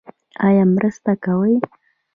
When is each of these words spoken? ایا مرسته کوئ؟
ایا 0.45 0.63
مرسته 0.73 1.11
کوئ؟ 1.23 1.53